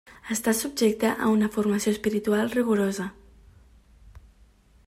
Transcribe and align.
Està 0.35 0.53
subjecta 0.59 1.11
a 1.25 1.27
una 1.33 1.51
formació 1.57 1.93
espiritual 1.97 2.51
rigorosa. 2.57 3.09